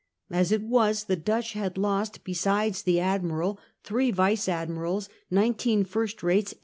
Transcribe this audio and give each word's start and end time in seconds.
As 0.31 0.51
it 0.51 0.63
was, 0.63 1.03
the 1.03 1.15
Dutch 1.15 1.53
had 1.53 1.77
lost, 1.77 2.23
besides 2.23 2.81
the 2.81 2.99
admiral, 2.99 3.59
three 3.83 4.09
vice 4.09 4.47
adiyirals. 4.47 5.09
132 5.29 5.83
The 5.83 5.89
First 5.89 6.17
Dutch 6.17 6.23
War. 6.55 6.59